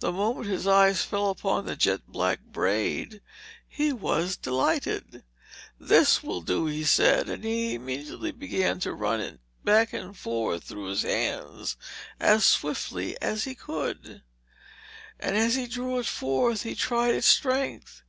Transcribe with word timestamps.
The 0.00 0.10
moment 0.10 0.48
his 0.48 0.66
eye 0.66 0.92
fell 0.92 1.30
upon 1.30 1.64
the 1.64 1.76
jet 1.76 2.08
black 2.08 2.40
braid 2.46 3.20
he 3.68 3.92
was 3.92 4.36
delighted. 4.36 5.22
"This 5.78 6.20
will 6.20 6.40
do," 6.40 6.66
he 6.66 6.82
said, 6.82 7.28
and 7.28 7.44
he 7.44 7.74
immediately 7.74 8.32
began 8.32 8.80
to 8.80 8.92
run 8.92 9.20
it 9.20 9.38
back 9.62 9.92
and 9.92 10.16
forth 10.16 10.64
through 10.64 10.88
his 10.88 11.02
hands 11.02 11.76
as 12.18 12.44
swiftly 12.44 13.16
as 13.22 13.44
he 13.44 13.54
could; 13.54 14.24
and 15.20 15.36
as 15.36 15.54
he 15.54 15.68
drew 15.68 16.00
it 16.00 16.06
forth, 16.06 16.64
he 16.64 16.74
tried 16.74 17.14
its 17.14 17.28
strength. 17.28 18.02